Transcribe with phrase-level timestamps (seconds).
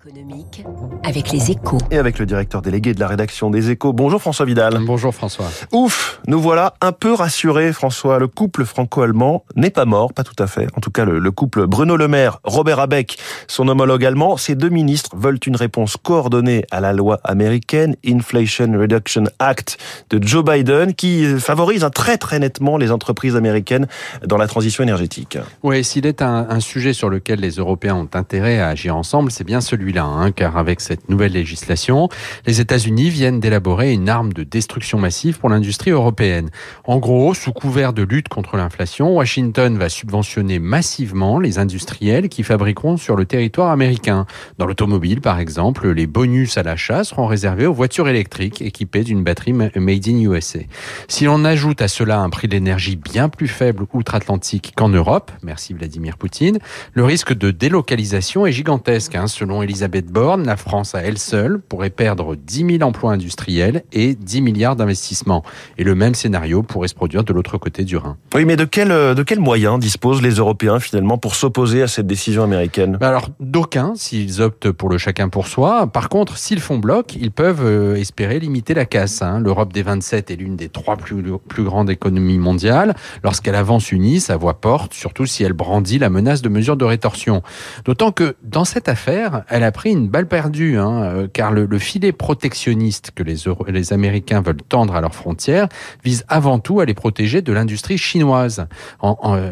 [0.00, 0.64] économique
[1.04, 1.78] avec les échos.
[1.90, 3.92] Et avec le directeur délégué de la rédaction des échos.
[3.92, 4.78] Bonjour François Vidal.
[4.86, 5.46] Bonjour François.
[5.72, 8.18] Ouf, nous voilà un peu rassurés François.
[8.18, 10.68] Le couple franco-allemand n'est pas mort, pas tout à fait.
[10.74, 14.54] En tout cas, le, le couple Bruno Le Maire, Robert Abeck, son homologue allemand, ces
[14.54, 19.76] deux ministres veulent une réponse coordonnée à la loi américaine Inflation Reduction Act
[20.10, 23.86] de Joe Biden qui favorise très très nettement les entreprises américaines
[24.26, 25.36] dans la transition énergétique.
[25.62, 29.30] Oui, s'il est un, un sujet sur lequel les Européens ont intérêt à agir ensemble,
[29.30, 29.60] c'est bien
[29.98, 32.08] hein, car avec cette nouvelle législation,
[32.46, 36.50] les États-Unis viennent d'élaborer une arme de destruction massive pour l'industrie européenne.
[36.84, 42.42] En gros, sous couvert de lutte contre l'inflation, Washington va subventionner massivement les industriels qui
[42.42, 44.26] fabriqueront sur le territoire américain.
[44.58, 49.24] Dans l'automobile, par exemple, les bonus à l'achat seront réservés aux voitures électriques équipées d'une
[49.24, 50.60] batterie Made in USA.
[51.08, 55.74] Si l'on ajoute à cela un prix d'énergie bien plus faible outre-Atlantique qu'en Europe, merci
[55.74, 56.58] Vladimir Poutine,
[56.92, 59.14] le risque de délocalisation est gigantesque.
[59.14, 59.26] Hein.
[59.26, 64.14] Selon Elisabeth Borne, la France à elle seule pourrait perdre 10 000 emplois industriels et
[64.14, 65.42] 10 milliards d'investissements.
[65.78, 68.16] Et le même scénario pourrait se produire de l'autre côté du Rhin.
[68.34, 72.06] Oui, mais de quels de quel moyens disposent les Européens finalement pour s'opposer à cette
[72.06, 72.96] décision américaine?
[73.00, 75.86] Bah Alors, d'aucuns, s'ils optent pour le chacun pour soi.
[75.86, 79.22] Par contre, s'ils font bloc, ils peuvent euh, espérer limiter la casse.
[79.22, 79.40] Hein.
[79.40, 82.94] L'Europe des 27 est l'une des trois plus, plus grandes économies mondiales.
[83.22, 86.84] Lorsqu'elle avance unie, sa voix porte, surtout si elle brandit la menace de mesures de
[86.84, 87.42] rétorsion.
[87.84, 91.66] D'autant que dans cette affaire, elle a pris une balle perdue, hein, euh, car le,
[91.66, 93.36] le, filet protectionniste que les,
[93.68, 95.68] les Américains veulent tendre à leurs frontières
[96.04, 98.66] vise avant tout à les protéger de l'industrie chinoise.
[99.00, 99.50] En, euh,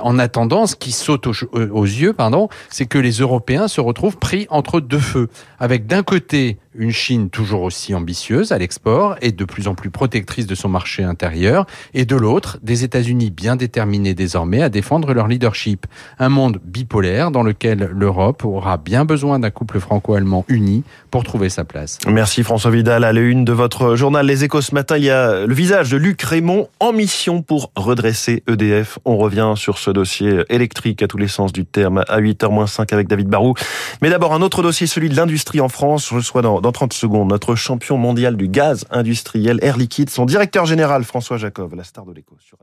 [0.00, 4.18] en, attendant, ce qui saute aux, aux yeux, pardon, c'est que les Européens se retrouvent
[4.18, 9.32] pris entre deux feux, avec d'un côté une Chine toujours aussi ambitieuse à l'export et
[9.32, 13.56] de plus en plus protectrice de son marché intérieur, et de l'autre, des États-Unis bien
[13.56, 15.86] déterminés désormais à défendre leur leadership.
[16.18, 21.48] Un monde bipolaire dans lequel l'Europe aura bien besoin d'un couple franco-allemand uni pour trouver
[21.48, 21.98] sa place.
[22.06, 23.04] Merci François Vidal.
[23.04, 25.90] À la une de votre journal Les Échos ce matin, il y a le visage
[25.90, 28.98] de Luc Raymond en mission pour redresser EDF.
[29.04, 33.08] On revient sur ce dossier électrique à tous les sens du terme à 8h-5 avec
[33.08, 33.54] David Barou.
[34.00, 36.08] Mais d'abord un autre dossier, celui de l'industrie en France.
[36.10, 40.24] Je reçois dans, dans 30 secondes notre champion mondial du gaz industriel Air Liquide, son
[40.24, 42.56] directeur général François Jacob, la star de l'écho sur